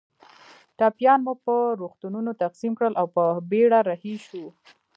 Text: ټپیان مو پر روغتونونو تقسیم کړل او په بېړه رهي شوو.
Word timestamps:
ټپیان 0.77 1.19
مو 1.25 1.33
پر 1.43 1.63
روغتونونو 1.81 2.31
تقسیم 2.43 2.73
کړل 2.79 2.93
او 3.01 3.07
په 3.15 3.23
بېړه 3.49 3.79
رهي 3.89 4.15
شوو. 4.25 4.47